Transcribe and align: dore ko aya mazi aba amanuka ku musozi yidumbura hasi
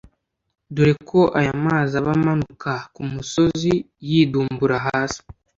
dore 0.75 0.93
ko 1.09 1.21
aya 1.39 1.53
mazi 1.65 1.93
aba 2.01 2.11
amanuka 2.17 2.71
ku 2.93 3.01
musozi 3.11 3.73
yidumbura 4.09 4.77
hasi 4.87 5.19